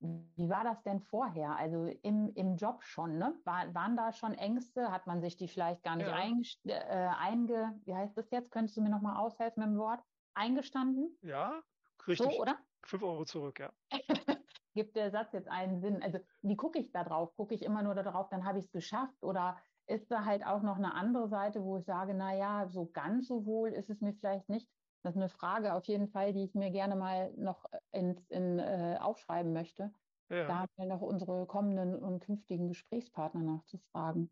wie 0.00 0.48
war 0.48 0.62
das 0.62 0.82
denn 0.82 1.00
vorher? 1.00 1.56
Also 1.56 1.86
im, 2.02 2.32
im 2.34 2.56
Job 2.56 2.84
schon, 2.84 3.18
ne? 3.18 3.34
War, 3.44 3.74
waren 3.74 3.96
da 3.96 4.12
schon 4.12 4.32
Ängste? 4.34 4.92
Hat 4.92 5.08
man 5.08 5.20
sich 5.20 5.36
die 5.36 5.48
vielleicht 5.48 5.82
gar 5.82 5.96
nicht 5.96 6.06
ja. 6.06 6.14
einge, 6.14 6.44
äh, 6.66 7.08
einge, 7.18 7.80
wie 7.84 7.94
heißt 7.94 8.16
das 8.16 8.30
jetzt? 8.30 8.52
Könntest 8.52 8.76
du 8.76 8.80
mir 8.80 8.90
nochmal 8.90 9.16
aushelfen 9.16 9.60
mit 9.60 9.72
dem 9.72 9.78
Wort? 9.78 10.00
Eingestanden? 10.34 11.18
Ja, 11.22 11.60
richtig. 12.06 12.32
So, 12.32 12.40
oder? 12.40 12.56
Fünf 12.84 13.02
Euro 13.02 13.24
zurück, 13.24 13.58
ja. 13.58 13.72
Gibt 14.74 14.96
der 14.96 15.10
Satz 15.10 15.32
jetzt 15.32 15.48
einen 15.48 15.80
Sinn? 15.80 16.02
Also 16.02 16.18
wie 16.42 16.56
gucke 16.56 16.78
ich 16.78 16.92
da 16.92 17.04
drauf? 17.04 17.34
Gucke 17.36 17.54
ich 17.54 17.62
immer 17.62 17.82
nur 17.82 17.94
darauf, 17.94 18.28
dann 18.28 18.44
habe 18.44 18.58
ich 18.58 18.66
es 18.66 18.72
geschafft? 18.72 19.22
Oder 19.22 19.58
ist 19.86 20.10
da 20.10 20.24
halt 20.24 20.44
auch 20.44 20.62
noch 20.62 20.76
eine 20.76 20.94
andere 20.94 21.28
Seite, 21.28 21.62
wo 21.62 21.78
ich 21.78 21.84
sage, 21.84 22.14
na 22.14 22.34
ja, 22.34 22.68
so 22.68 22.86
ganz 22.86 23.26
so 23.26 23.46
wohl 23.46 23.70
ist 23.70 23.90
es 23.90 24.00
mir 24.00 24.12
vielleicht 24.12 24.48
nicht? 24.48 24.68
Das 25.02 25.14
ist 25.14 25.20
eine 25.20 25.28
Frage 25.28 25.74
auf 25.74 25.84
jeden 25.86 26.08
Fall, 26.08 26.32
die 26.32 26.44
ich 26.44 26.54
mir 26.54 26.70
gerne 26.70 26.96
mal 26.96 27.32
noch 27.36 27.64
ins, 27.92 28.28
in, 28.30 28.58
äh, 28.58 28.98
aufschreiben 29.00 29.52
möchte. 29.52 29.92
Ja. 30.28 30.46
Da 30.46 30.58
haben 30.58 30.72
wir 30.76 30.86
noch 30.86 31.00
unsere 31.00 31.46
kommenden 31.46 31.94
und 31.94 32.20
künftigen 32.20 32.68
Gesprächspartner 32.68 33.40
nachzufragen. 33.40 34.30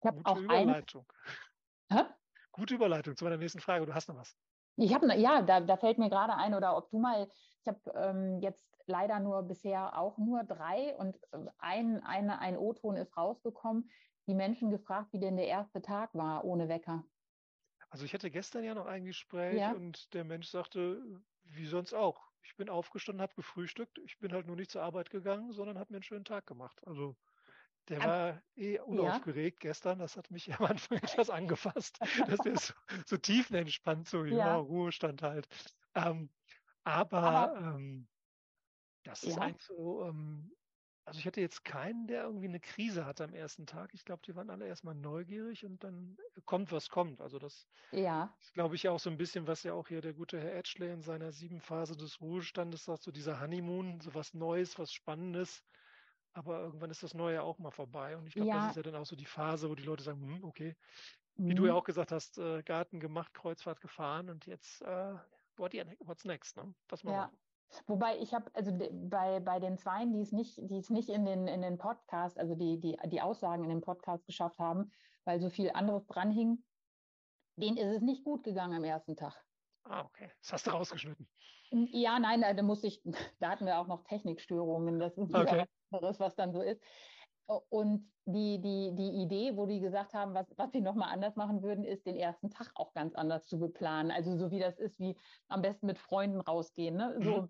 Ich 0.00 0.06
habe 0.06 0.20
auch 0.24 0.36
Überleitung. 0.36 1.06
Eine... 1.88 2.14
Gute 2.52 2.74
Überleitung 2.74 3.16
zu 3.16 3.24
meiner 3.24 3.38
nächsten 3.38 3.60
Frage. 3.60 3.86
Du 3.86 3.94
hast 3.94 4.08
noch 4.08 4.16
was. 4.16 4.36
Ich 4.76 4.94
habe, 4.94 5.14
ja, 5.14 5.42
da, 5.42 5.60
da 5.60 5.76
fällt 5.76 5.98
mir 5.98 6.08
gerade 6.08 6.34
ein, 6.34 6.54
oder 6.54 6.76
ob 6.76 6.90
du 6.90 6.98
mal, 6.98 7.28
ich 7.62 7.68
habe 7.68 7.80
ähm, 7.94 8.40
jetzt 8.40 8.66
leider 8.86 9.20
nur 9.20 9.42
bisher 9.42 9.98
auch 9.98 10.18
nur 10.18 10.44
drei 10.44 10.96
und 10.96 11.16
äh, 11.32 11.38
ein, 11.58 12.02
eine, 12.02 12.38
ein 12.40 12.56
O-Ton 12.56 12.96
ist 12.96 13.16
rausgekommen, 13.16 13.90
die 14.26 14.34
Menschen 14.34 14.70
gefragt, 14.70 15.12
wie 15.12 15.20
denn 15.20 15.36
der 15.36 15.46
erste 15.46 15.82
Tag 15.82 16.14
war 16.14 16.44
ohne 16.44 16.68
Wecker. 16.68 17.04
Also 17.90 18.04
ich 18.04 18.14
hatte 18.14 18.30
gestern 18.30 18.64
ja 18.64 18.74
noch 18.74 18.86
ein 18.86 19.04
Gespräch 19.04 19.58
ja. 19.58 19.72
und 19.72 20.14
der 20.14 20.24
Mensch 20.24 20.48
sagte, 20.48 21.02
wie 21.44 21.66
sonst 21.66 21.92
auch, 21.92 22.30
ich 22.42 22.56
bin 22.56 22.68
aufgestanden, 22.68 23.22
habe 23.22 23.34
gefrühstückt. 23.34 23.98
Ich 23.98 24.18
bin 24.18 24.32
halt 24.32 24.46
nur 24.46 24.56
nicht 24.56 24.70
zur 24.70 24.82
Arbeit 24.82 25.10
gegangen, 25.10 25.52
sondern 25.52 25.78
habe 25.78 25.92
mir 25.92 25.98
einen 25.98 26.02
schönen 26.02 26.24
Tag 26.24 26.46
gemacht. 26.46 26.80
Also 26.86 27.16
der 27.88 28.00
war 28.04 28.42
eh 28.54 28.78
unaufgeregt 28.80 29.60
gestern. 29.60 29.98
Das 29.98 30.16
hat 30.16 30.30
mich 30.30 30.48
am 30.60 30.66
Anfang 30.66 30.98
etwas 30.98 31.30
angefasst, 31.30 31.98
dass 32.26 32.40
der 32.40 32.56
so, 32.58 32.74
so 33.06 33.16
tiefenentspannt, 33.16 34.08
so 34.08 34.24
ja, 34.24 34.36
Ja. 34.36 34.56
Ruhestand 34.56 35.22
halt. 35.22 35.48
Ähm, 35.94 36.30
aber 36.84 37.22
Aber- 37.22 37.76
ähm, 37.76 38.08
das 39.04 39.24
ist 39.24 39.36
Ja. 39.36 39.42
eigentlich 39.42 39.62
so, 39.62 40.04
ähm, 40.04 40.52
also 41.04 41.18
ich 41.18 41.26
hatte 41.26 41.40
jetzt 41.40 41.64
keinen, 41.64 42.06
der 42.06 42.24
irgendwie 42.24 42.46
eine 42.46 42.60
Krise 42.60 43.04
hatte 43.06 43.24
am 43.24 43.34
ersten 43.34 43.66
Tag. 43.66 43.94
Ich 43.94 44.04
glaube, 44.04 44.22
die 44.24 44.36
waren 44.36 44.50
alle 44.50 44.66
erstmal 44.68 44.94
neugierig 44.94 45.64
und 45.64 45.82
dann 45.84 46.16
kommt, 46.44 46.70
was 46.72 46.88
kommt. 46.90 47.20
Also 47.20 47.38
das 47.40 47.66
Ja, 47.92 48.36
ist, 48.40 48.54
glaube 48.54 48.76
ich, 48.76 48.84
ja 48.84 48.92
auch 48.92 49.00
so 49.00 49.10
ein 49.10 49.18
bisschen, 49.18 49.46
was 49.48 49.64
ja 49.64 49.74
auch 49.74 49.88
hier 49.88 50.00
der 50.00 50.14
gute 50.14 50.40
Herr 50.40 50.54
Edgley 50.56 50.92
in 50.92 51.02
seiner 51.02 51.32
sieben 51.32 51.60
Phase 51.60 51.96
des 51.96 52.20
Ruhestandes 52.20 52.84
sagt, 52.84 53.02
so 53.02 53.10
dieser 53.12 53.40
Honeymoon, 53.40 54.00
so 54.00 54.14
was 54.14 54.34
Neues, 54.34 54.78
was 54.78 54.92
Spannendes. 54.92 55.64
Aber 56.34 56.60
irgendwann 56.60 56.90
ist 56.90 57.02
das 57.02 57.14
Neue 57.14 57.42
auch 57.42 57.58
mal 57.58 57.70
vorbei. 57.70 58.16
Und 58.16 58.26
ich 58.26 58.34
glaube, 58.34 58.50
das 58.50 58.64
Ja. 58.64 58.70
ist 58.70 58.76
ja 58.76 58.82
dann 58.82 58.96
auch 58.96 59.06
so 59.06 59.16
die 59.16 59.26
Phase, 59.26 59.68
wo 59.68 59.74
die 59.74 59.82
Leute 59.82 60.02
sagen, 60.02 60.20
hm, 60.20 60.44
okay, 60.44 60.76
wie 61.46 61.54
du 61.54 61.62
mhm. 61.62 61.68
ja 61.68 61.74
auch 61.74 61.84
gesagt 61.84 62.12
hast, 62.12 62.38
äh, 62.38 62.62
Garten 62.62 63.00
gemacht, 63.00 63.34
Kreuzfahrt 63.34 63.80
gefahren 63.80 64.30
und 64.30 64.46
jetzt, 64.46 64.82
äh, 64.82 65.14
what's 65.56 66.24
next, 66.24 66.56
ne? 66.56 66.74
Was 66.88 67.04
machen 67.04 67.12
Ja. 67.12 67.30
wir? 67.32 67.38
Wobei 67.86 68.18
ich 68.18 68.34
habe, 68.34 68.50
also 68.54 68.70
bei, 68.92 69.40
bei 69.40 69.58
den 69.58 69.78
Zweien, 69.78 70.12
die 70.12 70.20
es 70.20 70.32
nicht, 70.32 70.58
die 70.58 70.76
es 70.76 70.90
nicht 70.90 71.08
in 71.08 71.24
den, 71.24 71.46
in 71.46 71.62
den 71.62 71.78
Podcast, 71.78 72.38
also 72.38 72.54
die, 72.54 72.78
die, 72.78 72.98
die 73.06 73.22
Aussagen 73.22 73.64
in 73.64 73.70
den 73.70 73.80
Podcast 73.80 74.26
geschafft 74.26 74.58
haben, 74.58 74.92
weil 75.24 75.40
so 75.40 75.48
viel 75.48 75.70
anderes 75.70 76.06
dran 76.06 76.30
hing, 76.30 76.64
denen 77.56 77.78
ist 77.78 77.96
es 77.96 78.02
nicht 78.02 78.24
gut 78.24 78.44
gegangen 78.44 78.76
am 78.76 78.84
ersten 78.84 79.16
Tag. 79.16 79.42
Ah, 79.84 80.04
okay. 80.04 80.30
Das 80.40 80.52
hast 80.52 80.66
du 80.66 80.70
rausgeschnitten. 80.70 81.28
Ja, 81.70 82.18
nein, 82.18 82.42
da 82.42 82.52
da 82.52 82.62
muss 82.62 82.84
ich, 82.84 83.02
da 83.40 83.50
hatten 83.50 83.64
wir 83.66 83.78
auch 83.78 83.86
noch 83.86 84.04
Technikstörungen, 84.04 84.98
das 84.98 85.16
ist 85.16 85.32
Okay. 85.32 85.64
was 85.64 85.68
anderes, 85.90 86.20
was 86.20 86.36
dann 86.36 86.52
so 86.52 86.60
ist. 86.60 86.82
Und 87.46 88.12
die, 88.24 88.60
die, 88.60 88.94
die 88.94 89.22
Idee, 89.22 89.56
wo 89.56 89.66
die 89.66 89.80
gesagt 89.80 90.14
haben, 90.14 90.32
was, 90.34 90.54
was 90.56 90.72
sie 90.72 90.80
nochmal 90.80 91.12
anders 91.12 91.34
machen 91.36 91.62
würden, 91.62 91.84
ist, 91.84 92.06
den 92.06 92.16
ersten 92.16 92.50
Tag 92.50 92.72
auch 92.76 92.92
ganz 92.94 93.14
anders 93.14 93.46
zu 93.46 93.58
beplanen. 93.58 94.10
Also 94.12 94.36
so 94.36 94.50
wie 94.50 94.60
das 94.60 94.78
ist, 94.78 95.00
wie 95.00 95.16
am 95.48 95.60
besten 95.60 95.86
mit 95.86 95.98
Freunden 95.98 96.40
rausgehen. 96.40 96.96
Ne? 96.96 97.20
So 97.20 97.48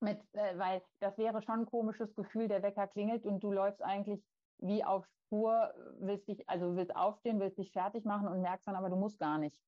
mit, 0.00 0.22
äh, 0.32 0.58
weil 0.58 0.82
das 1.00 1.18
wäre 1.18 1.42
schon 1.42 1.60
ein 1.60 1.66
komisches 1.66 2.14
Gefühl, 2.14 2.48
der 2.48 2.62
Wecker 2.62 2.88
klingelt 2.88 3.26
und 3.26 3.40
du 3.42 3.52
läufst 3.52 3.82
eigentlich 3.82 4.24
wie 4.58 4.84
auf 4.84 5.06
Spur, 5.26 5.74
willst 5.98 6.28
dich, 6.28 6.48
also 6.48 6.76
willst 6.76 6.94
aufstehen, 6.94 7.40
willst 7.40 7.58
dich 7.58 7.72
fertig 7.72 8.04
machen 8.04 8.28
und 8.28 8.40
merkst 8.42 8.66
dann 8.68 8.76
aber, 8.76 8.90
du 8.90 8.96
musst 8.96 9.18
gar 9.18 9.38
nicht. 9.38 9.60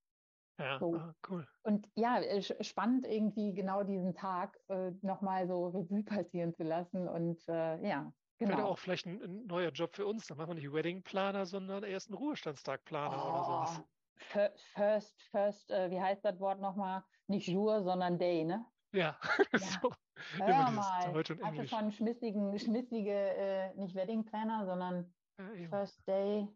Ja, 0.63 0.79
So. 0.79 0.95
ah, 0.95 1.15
cool. 1.29 1.47
Und 1.65 1.89
ja, 1.97 2.21
äh, 2.21 2.43
spannend 2.43 3.07
irgendwie 3.07 3.55
genau 3.55 3.83
diesen 3.83 4.15
Tag 4.15 4.59
äh, 4.69 4.93
nochmal 5.03 5.47
so 5.47 5.69
Revue 5.69 6.03
passieren 6.05 6.55
zu 6.55 6.63
lassen. 6.65 7.09
Und 7.09 7.47
äh, 7.49 7.87
ja, 7.87 8.13
Wäre 8.39 8.57
genau. 8.57 8.69
auch 8.69 8.79
vielleicht 8.79 9.07
ein, 9.07 9.23
ein 9.23 9.47
neuer 9.47 9.71
Job 9.71 9.95
für 9.95 10.07
uns. 10.07 10.27
Dann 10.27 10.39
machen 10.39 10.49
wir 10.51 10.55
nicht 10.57 10.73
Wedding-Planer, 10.73 11.47
sondern 11.47 11.85
erst 11.85 12.09
einen 12.09 12.19
Ruhestandstag-Planer 12.19 13.17
oder 13.29 13.45
sowas. 13.45 13.81
Oh, 13.83 13.89
fir- 14.19 14.53
first, 14.57 15.23
first, 15.23 15.71
äh, 15.71 15.91
wie 15.91 16.01
heißt 16.01 16.25
das 16.25 16.39
Wort 16.41 16.61
nochmal? 16.61 17.05
Nicht 17.29 17.47
Jour, 17.49 17.83
sondern 17.83 18.19
Day, 18.19 18.45
ne? 18.45 18.67
Ja, 18.93 19.19
Ja. 19.53 19.59
so. 19.59 19.93
Hör 20.39 20.47
dieses 20.47 20.75
mal, 20.75 21.15
hast 21.15 21.29
du 21.31 21.35
Englisch. 21.43 21.71
schon 21.71 21.91
schmissigen, 21.91 22.59
schmissige, 22.59 23.11
äh, 23.13 23.75
nicht 23.75 23.95
Wedding 23.95 24.25
Planner, 24.25 24.67
sondern 24.67 25.15
Ja. 25.39 25.69
First 25.69 26.07
Day, 26.07 26.49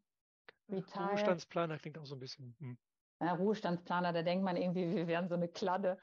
Retired. 0.68 1.10
Ruhestandsplaner 1.10 1.78
klingt 1.78 1.98
auch 1.98 2.04
so 2.06 2.14
ein 2.16 2.20
bisschen. 2.20 2.56
Hm. 2.58 2.78
Ja, 3.20 3.32
Ruhestandsplaner, 3.34 4.12
da 4.12 4.22
denkt 4.22 4.44
man 4.44 4.56
irgendwie, 4.56 4.94
wir 4.94 5.06
wären 5.06 5.28
so 5.28 5.34
eine 5.34 5.48
Kladde. 5.48 5.98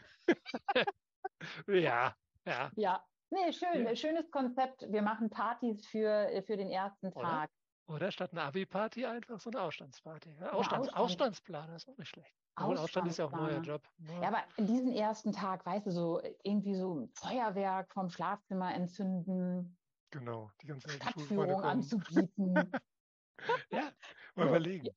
Ja, 1.68 2.16
ja. 2.46 2.72
Ja, 2.76 3.04
nee, 3.30 3.52
schön, 3.52 3.86
Ja. 3.86 3.96
schönes 3.96 4.32
Konzept. 4.32 4.86
Wir 4.90 5.02
machen 5.02 5.30
Partys 5.30 5.86
für, 5.86 6.44
für 6.48 6.58
den 6.58 6.70
ersten 6.70 7.08
Oder? 7.10 7.28
Tag. 7.28 7.50
Oder 7.86 8.12
statt 8.12 8.32
einer 8.32 8.44
Abi-Party 8.46 9.06
einfach 9.06 9.40
so 9.42 9.50
eine 9.50 9.62
Ausstandsparty. 9.62 10.38
Ja, 10.40 10.54
Ausstands 10.54 10.88
Ausstand- 10.88 10.98
Ausstandsplaner 11.04 11.76
ist 11.76 11.90
auch 11.90 11.98
nicht 11.98 12.08
schlecht. 12.08 12.34
Obwohl 12.56 12.78
Ausstand 12.78 13.08
ist 13.10 13.18
ja 13.18 13.26
auch 13.26 13.34
ein 13.34 13.40
neuer. 13.44 13.62
Job. 13.62 13.82
Ja, 14.22 14.28
aber 14.30 14.44
in 14.56 14.68
diesem 14.68 14.92
ersten 14.92 15.34
Tag, 15.34 15.66
weißt 15.66 15.88
du, 15.88 15.92
so 15.92 16.22
irgendwie 16.44 16.76
so 16.76 16.94
ein 16.96 17.10
Feuerwerk 17.14 17.92
vom 17.94 18.10
Schlafzimmer 18.10 18.74
entzünden, 18.74 19.78
Genau, 20.12 20.52
die 20.62 20.68
Schulfreunde 20.68 20.96
Stadtführung 21.04 21.62
anzubieten. 21.62 22.72
Ja, 23.72 23.92
mal 24.36 24.44
So, 24.46 24.50
überlegen. 24.50 24.88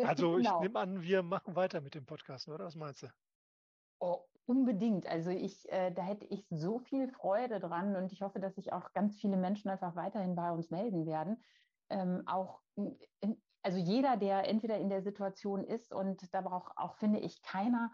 Also 0.00 0.38
ich 0.38 0.48
Genau. 0.48 0.58
nehme 0.58 0.78
an, 0.80 1.02
wir 1.02 1.22
machen 1.22 1.56
weiter 1.56 1.80
mit 1.80 1.94
dem 1.94 2.06
Podcast, 2.06 2.48
oder? 2.48 2.64
Was 2.66 2.74
meinst 2.76 3.02
du? 3.02 3.08
Oh, 4.00 4.26
unbedingt. 4.46 5.06
Also 5.06 5.30
ich, 5.30 5.68
äh, 5.70 5.90
da 5.92 6.02
hätte 6.02 6.26
ich 6.26 6.46
so 6.50 6.78
viel 6.78 7.08
Freude 7.08 7.58
dran 7.60 7.96
und 7.96 8.12
ich 8.12 8.22
hoffe, 8.22 8.40
dass 8.40 8.54
sich 8.54 8.72
auch 8.72 8.92
ganz 8.92 9.16
viele 9.20 9.36
Menschen 9.36 9.70
einfach 9.70 9.96
weiterhin 9.96 10.34
bei 10.36 10.50
uns 10.52 10.70
melden 10.70 11.06
werden. 11.06 11.42
Ähm, 11.88 12.22
auch, 12.26 12.62
in, 13.20 13.42
also 13.62 13.78
jeder, 13.78 14.16
der 14.16 14.48
entweder 14.48 14.78
in 14.78 14.88
der 14.88 15.02
Situation 15.02 15.64
ist 15.64 15.92
und 15.92 16.32
da 16.32 16.40
braucht 16.42 16.72
auch, 16.76 16.94
finde 16.96 17.18
ich, 17.20 17.42
keiner 17.42 17.92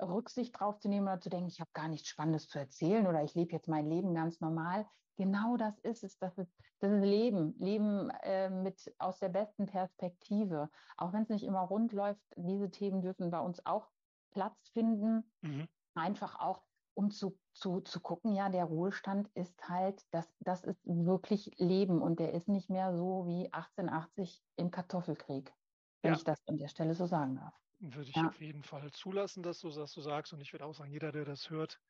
Rücksicht 0.00 0.58
drauf 0.58 0.78
zu 0.78 0.88
nehmen 0.88 1.06
oder 1.08 1.20
zu 1.20 1.30
denken, 1.30 1.48
ich 1.48 1.60
habe 1.60 1.70
gar 1.72 1.88
nichts 1.88 2.08
Spannendes 2.08 2.48
zu 2.48 2.58
erzählen 2.58 3.06
oder 3.06 3.22
ich 3.22 3.34
lebe 3.34 3.52
jetzt 3.52 3.68
mein 3.68 3.86
Leben 3.88 4.14
ganz 4.14 4.40
normal. 4.40 4.86
Genau 5.16 5.56
das 5.56 5.78
ist 5.78 6.04
es. 6.04 6.18
Das 6.18 6.36
ist, 6.38 6.54
das 6.80 6.92
ist 6.92 7.02
Leben. 7.04 7.54
Leben 7.58 8.10
äh, 8.22 8.50
mit 8.50 8.94
aus 8.98 9.18
der 9.18 9.30
besten 9.30 9.66
Perspektive. 9.66 10.70
Auch 10.96 11.12
wenn 11.12 11.22
es 11.22 11.30
nicht 11.30 11.44
immer 11.44 11.62
rund 11.62 11.92
läuft, 11.92 12.20
diese 12.36 12.70
Themen 12.70 13.00
dürfen 13.00 13.30
bei 13.30 13.40
uns 13.40 13.64
auch 13.64 13.90
Platz 14.30 14.68
finden 14.68 15.32
Mhm. 15.42 15.66
einfach 15.94 16.38
auch, 16.38 16.66
um 16.94 17.10
zu, 17.10 17.38
zu, 17.52 17.80
zu 17.80 18.00
gucken, 18.00 18.32
ja, 18.34 18.48
der 18.48 18.64
Ruhestand 18.64 19.28
ist 19.34 19.68
halt, 19.68 20.02
das, 20.12 20.34
das 20.40 20.64
ist 20.64 20.80
wirklich 20.86 21.50
Leben 21.58 22.00
und 22.02 22.20
der 22.20 22.32
ist 22.34 22.48
nicht 22.48 22.70
mehr 22.70 22.94
so 22.96 23.26
wie 23.26 23.52
1880 23.52 24.42
im 24.56 24.70
Kartoffelkrieg, 24.70 25.54
wenn 26.02 26.12
Ja. 26.12 26.14
ich 26.14 26.24
das 26.24 26.38
an 26.46 26.56
der 26.58 26.68
Stelle 26.68 26.94
so 26.94 27.06
sagen 27.06 27.36
darf. 27.36 27.54
Würde 27.78 28.10
ich 28.10 28.22
Ja. 28.22 28.24
auf 28.24 28.40
jeden 28.40 28.62
Fall 28.62 28.90
zulassen, 28.92 29.42
dass 29.42 29.60
du 29.60 29.70
das 29.70 29.92
so 29.92 30.00
sagst. 30.00 30.32
Und 30.32 30.40
ich 30.40 30.52
würde 30.52 30.64
auch 30.64 30.72
sagen, 30.74 30.90
jeder, 30.90 31.12
der 31.12 31.24
das 31.26 31.50
hört, 31.50 31.80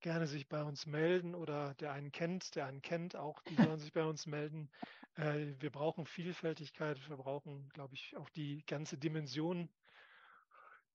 gerne 0.00 0.26
sich 0.26 0.48
bei 0.48 0.62
uns 0.64 0.86
melden 0.86 1.34
oder 1.34 1.74
der 1.74 1.92
einen 1.92 2.10
kennt, 2.12 2.54
der 2.56 2.66
einen 2.66 2.82
kennt, 2.82 3.14
auch 3.16 3.42
die 3.42 3.56
sollen 3.56 3.78
sich 3.78 3.92
bei 3.92 4.04
uns 4.04 4.26
melden. 4.26 4.70
Äh, 5.14 5.54
wir 5.60 5.70
brauchen 5.70 6.06
Vielfältigkeit, 6.06 7.08
wir 7.08 7.16
brauchen, 7.16 7.68
glaube 7.70 7.94
ich, 7.94 8.16
auch 8.16 8.28
die 8.30 8.64
ganze 8.66 8.98
Dimension, 8.98 9.70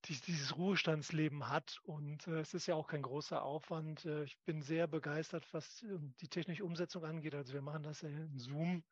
die 0.05 0.19
dieses 0.19 0.57
Ruhestandsleben 0.57 1.47
hat. 1.49 1.79
Und 1.83 2.27
äh, 2.27 2.39
es 2.39 2.53
ist 2.53 2.67
ja 2.67 2.75
auch 2.75 2.87
kein 2.87 3.03
großer 3.03 3.43
Aufwand. 3.43 4.05
Äh, 4.05 4.23
ich 4.23 4.41
bin 4.43 4.61
sehr 4.61 4.87
begeistert, 4.87 5.53
was 5.53 5.83
äh, 5.83 5.97
die 6.21 6.29
technische 6.29 6.65
Umsetzung 6.65 7.05
angeht. 7.05 7.35
Also 7.35 7.53
wir 7.53 7.61
machen 7.61 7.83
das 7.83 8.01
ja 8.01 8.09
in 8.09 8.37
Zoom. 8.39 8.83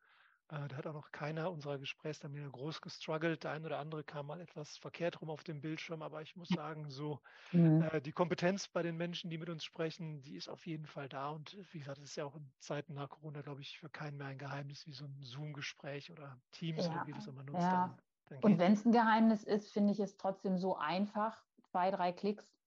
Äh, 0.49 0.67
da 0.67 0.77
hat 0.77 0.87
auch 0.87 0.93
noch 0.93 1.11
keiner 1.11 1.51
unserer 1.51 1.77
Gesprächstermine 1.79 2.49
groß 2.49 2.81
gestruggelt. 2.81 3.43
Der 3.43 3.51
ein 3.51 3.65
oder 3.65 3.77
andere 3.79 4.03
kam 4.03 4.27
mal 4.27 4.41
etwas 4.41 4.77
verkehrt 4.77 5.21
rum 5.21 5.29
auf 5.29 5.43
dem 5.43 5.61
Bildschirm, 5.61 6.01
aber 6.01 6.21
ich 6.21 6.35
muss 6.35 6.51
sagen, 6.51 6.89
so 6.89 7.19
Mhm. 7.51 7.89
äh, 7.91 8.01
die 8.01 8.11
Kompetenz 8.13 8.67
bei 8.67 8.83
den 8.83 8.97
Menschen, 8.97 9.29
die 9.29 9.37
mit 9.37 9.49
uns 9.49 9.63
sprechen, 9.63 10.21
die 10.23 10.35
ist 10.35 10.49
auf 10.49 10.65
jeden 10.67 10.87
Fall 10.87 11.09
da. 11.09 11.29
Und 11.29 11.53
äh, 11.55 11.63
wie 11.73 11.79
gesagt, 11.79 11.99
es 11.99 12.05
ist 12.11 12.15
ja 12.15 12.25
auch 12.25 12.35
in 12.35 12.51
Zeiten 12.59 12.93
nach 12.93 13.09
Corona, 13.09 13.41
glaube 13.41 13.61
ich, 13.61 13.79
für 13.79 13.89
keinen 13.89 14.17
mehr 14.17 14.27
ein 14.27 14.37
Geheimnis, 14.39 14.87
wie 14.87 14.93
so 14.93 15.05
ein 15.05 15.21
Zoom-Gespräch 15.23 16.11
oder 16.11 16.41
Teams 16.51 16.85
Ja, 16.85 16.91
oder 16.91 17.05
wie 17.07 17.13
das 17.13 17.27
immer 17.27 17.43
nutzt. 17.43 17.61
ja. 17.61 17.73
Dann, 17.73 17.97
dann 18.27 18.39
Und 18.41 18.57
wenn 18.59 18.73
es 18.73 18.85
ein 18.85 18.91
Geheimnis 18.91 19.43
ist, 19.43 19.71
finde 19.71 19.93
ich 19.93 19.99
es 19.99 20.17
trotzdem 20.17 20.57
so 20.57 20.75
einfach, 20.77 21.45
zwei, 21.63 21.91
drei 21.91 22.11
Klicks. 22.13 22.57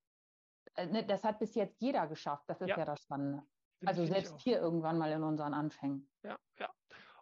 Äh, 0.77 0.87
ne, 0.87 1.05
Das 1.07 1.25
hat 1.25 1.39
bis 1.41 1.55
jetzt 1.55 1.81
jeder 1.81 2.07
geschafft. 2.09 2.45
Das 2.49 2.61
ist 2.61 2.71
Ja. 2.71 2.77
ja 2.77 2.85
das 2.85 3.01
Spannende. 3.03 3.45
Finde- 3.81 3.91
Also 3.91 4.07
selbst 4.07 4.41
hier 4.41 4.61
irgendwann 4.61 4.99
mal 4.99 5.13
in 5.13 5.23
unseren 5.25 5.55
Anfängen. 5.55 6.11
Ja, 6.23 6.39
ja. 6.59 6.69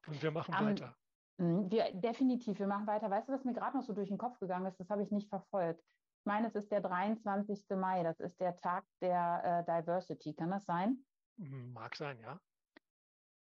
Und 0.07 0.23
wir 0.23 0.31
machen 0.31 0.55
Am- 0.55 0.67
weiter. 0.67 0.97
Mhm, 1.39 1.71
Wir, 1.71 1.93
definitiv, 1.95 2.59
wir 2.59 2.67
machen 2.67 2.87
weiter. 2.87 3.11
Weißt 3.11 3.29
du, 3.29 3.33
was 3.33 3.45
mir 3.45 3.53
gerade 3.55 3.77
noch 3.77 3.85
so 3.85 3.93
durch 3.93 4.09
den 4.09 4.19
Kopf 4.19 4.39
gegangen 4.39 4.67
ist? 4.67 4.79
Das 4.79 4.91
habe 4.91 5.03
ich 5.03 5.11
nicht 5.11 5.29
verfolgt. 5.29 5.81
Ich 6.21 6.27
meine, 6.27 6.49
es 6.49 6.55
ist 6.55 6.71
der 6.71 6.81
23. 6.83 7.65
Mai, 7.77 8.03
das 8.03 8.21
ist 8.21 8.39
der 8.41 8.57
Tag 8.57 8.85
der 9.01 9.65
äh, 9.67 9.81
Diversity. 9.81 10.35
Kann 10.35 10.51
das 10.51 10.65
sein? 10.67 11.05
Hm, 11.39 11.73
Mag 11.73 11.97
sein, 11.97 12.19
ja. 12.21 12.39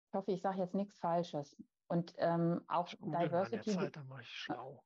Ich 0.08 0.14
hoffe, 0.18 0.32
ich 0.32 0.42
sage 0.42 0.60
jetzt 0.60 0.74
nichts 0.74 0.98
Falsches. 0.98 1.56
Und 1.88 2.16
ähm, 2.18 2.64
auch 2.68 2.88
Ich 2.88 2.98
google 3.00 3.20
mal 3.20 3.26
Diversity. 3.28 3.72
Zeit, 3.72 3.96
dann 3.96 4.08
mache 4.08 4.22
ich 4.22 4.30
schlau. 4.30 4.84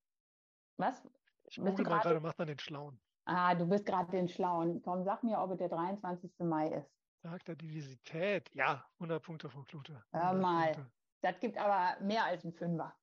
Was? 0.78 1.06
Ich 1.46 1.56
Bist 1.56 1.58
du 1.58 1.64
google 1.84 1.86
mal 1.86 2.00
gerade- 2.02 2.20
macht 2.20 2.38
man 2.38 2.48
den 2.48 2.60
Schlauen. 2.60 3.00
Ah, 3.26 3.54
du 3.56 3.66
bist 3.68 3.86
gerade 3.86 4.12
den 4.12 4.28
Schlauen. 4.28 4.82
Komm, 4.82 5.04
sag 5.04 5.24
mir, 5.24 5.40
ob 5.40 5.52
es 5.52 5.58
der 5.60 5.70
23. 5.70 6.32
Mai 6.40 6.68
ist. 6.70 6.92
Tag 7.22 7.46
der 7.46 7.56
Diversität. 7.56 8.50
Ja, 8.54 8.86
100 9.00 9.22
Punkte 9.24 9.50
von 9.50 9.64
Klute. 9.66 10.04
Hör 10.12 10.32
100 10.32 10.42
mal. 10.42 10.72
Punkte. 10.74 10.92
Das 11.22 11.40
gibt 11.40 11.58
aber 11.58 12.02
mehr 12.04 12.26
als 12.26 12.44
ein 12.46 12.54
Fünfer. 12.54 12.96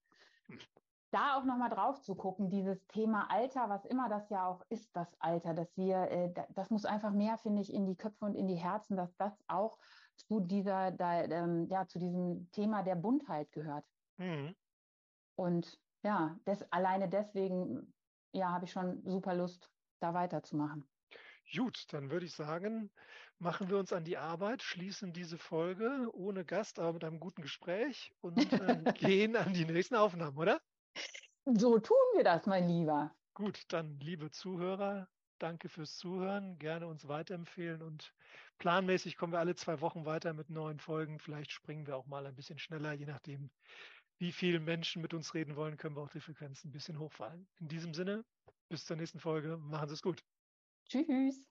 Da 1.11 1.39
auch 1.39 1.45
nochmal 1.45 1.71
drauf 1.71 2.03
zu 2.03 2.15
gucken, 2.17 2.51
dieses 2.51 2.87
Thema 2.89 3.31
Alter, 3.31 3.69
was 3.69 3.85
immer 3.85 4.09
das 4.09 4.29
ja 4.29 4.47
auch 4.47 4.63
ist, 4.69 4.97
das 4.97 5.19
Alter, 5.21 5.55
dass 5.55 5.77
wir, 5.77 6.11
äh, 6.11 6.33
da- 6.33 6.49
das 6.51 6.71
muss 6.71 6.85
einfach 6.85 7.13
mehr, 7.13 7.39
finde 7.39 7.63
ich, 7.63 7.73
in 7.73 7.87
die 7.87 7.97
Köpfe 7.97 8.25
und 8.25 8.35
in 8.35 8.49
die 8.49 8.57
Herzen, 8.57 8.97
dass 8.97 9.17
das 9.17 9.43
auch 9.47 9.79
zu 10.17 10.41
dieser, 10.41 10.91
da, 10.91 11.23
ähm, 11.23 11.69
ja, 11.71 11.87
zu 11.87 11.99
diesem 11.99 12.51
Thema 12.51 12.83
der 12.83 12.97
Buntheit 12.97 13.53
gehört. 13.53 13.87
Mhm. 14.19 14.57
Und 15.37 15.81
ja, 16.03 16.39
des, 16.47 16.71
alleine 16.73 17.09
deswegen, 17.09 17.95
ja, 18.33 18.51
habe 18.51 18.65
ich 18.65 18.73
schon 18.73 19.07
super 19.07 19.35
Lust, 19.35 19.71
da 20.01 20.13
weiterzumachen. 20.13 20.89
Gut, 21.55 21.85
dann 21.93 22.11
würde 22.11 22.26
ich 22.26 22.33
sagen, 22.33 22.91
machen 23.38 23.69
wir 23.69 23.79
uns 23.79 23.93
an 23.93 24.05
die 24.05 24.17
Arbeit, 24.17 24.62
schließen 24.62 25.12
diese 25.12 25.38
Folge 25.38 26.09
ohne 26.12 26.45
Gast, 26.45 26.79
aber 26.79 26.95
mit 26.95 27.05
einem 27.05 27.21
guten 27.21 27.43
Gespräch 27.43 28.12
und 28.21 28.53
äh, 28.53 28.93
gehen 28.95 29.37
an 29.37 29.53
die 29.53 29.65
nächsten 29.65 29.95
Aufnahmen, 29.95 30.37
oder? 30.37 30.61
So 31.45 31.79
tun 31.79 31.97
wir 32.15 32.25
das, 32.25 32.47
mein 32.47 32.69
Lieber. 32.69 33.15
Gut, 33.35 33.62
dann 33.69 34.00
liebe 34.00 34.31
Zuhörer, 34.31 35.09
danke 35.38 35.69
fürs 35.69 35.97
Zuhören. 35.97 36.59
Gerne 36.59 36.88
uns 36.88 37.07
weiterempfehlen 37.07 37.83
und 37.83 38.12
planmäßig 38.59 39.17
kommen 39.17 39.33
wir 39.33 39.38
alle 39.38 39.55
zwei 39.55 39.81
Wochen 39.81 40.05
weiter 40.05 40.33
mit 40.33 40.50
neuen 40.50 40.81
Folgen. 40.81 41.21
Vielleicht 41.21 41.53
springen 41.53 41.87
wir 41.87 41.97
auch 41.97 42.07
mal 42.07 42.26
ein 42.26 42.35
bisschen 42.35 42.59
schneller, 42.59 42.93
je 42.93 43.07
nachdem, 43.07 43.50
wie 44.19 44.33
viele 44.33 44.59
Menschen 44.59 45.03
mit 45.03 45.15
uns 45.15 45.35
reden 45.35 45.55
wollen, 45.55 45.76
können 45.76 45.95
wir 45.95 46.03
auch 46.03 46.11
die 46.11 46.21
Frequenz 46.21 46.65
ein 46.65 46.73
bisschen 46.73 46.99
hochfahren. 46.99 47.47
In 47.61 47.69
diesem 47.69 47.95
Sinne, 47.95 48.25
bis 48.69 48.85
zur 48.85 48.97
nächsten 48.97 49.21
Folge. 49.21 49.57
Machen 49.59 49.88
Sie 49.88 49.95
es 49.95 50.03
gut. 50.03 50.25
Tschüss. 50.88 51.47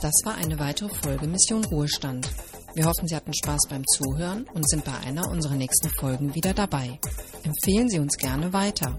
Das 0.00 0.12
war 0.24 0.36
eine 0.36 0.58
weitere 0.58 0.88
Folge 0.88 1.26
Mission 1.26 1.64
Ruhestand. 1.64 2.30
Wir 2.74 2.86
hoffen, 2.86 3.08
Sie 3.08 3.16
hatten 3.16 3.34
Spaß 3.34 3.62
beim 3.68 3.84
Zuhören 3.86 4.44
und 4.54 4.68
sind 4.68 4.84
bei 4.84 4.96
einer 4.98 5.28
unserer 5.28 5.56
nächsten 5.56 5.90
Folgen 5.90 6.34
wieder 6.34 6.54
dabei. 6.54 7.00
Empfehlen 7.42 7.88
Sie 7.88 7.98
uns 7.98 8.16
gerne 8.16 8.52
weiter. 8.52 8.98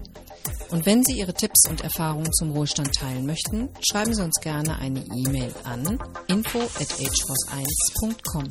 Und 0.70 0.84
wenn 0.84 1.02
Sie 1.02 1.18
Ihre 1.18 1.32
Tipps 1.32 1.68
und 1.68 1.80
Erfahrungen 1.80 2.32
zum 2.34 2.50
Ruhestand 2.52 2.94
teilen 2.94 3.24
möchten, 3.24 3.70
schreiben 3.80 4.14
Sie 4.14 4.22
uns 4.22 4.38
gerne 4.40 4.76
eine 4.78 5.00
E-Mail 5.00 5.54
an 5.64 5.98
info 6.28 6.60
at 6.60 6.88
ageforce1.com. 6.98 8.48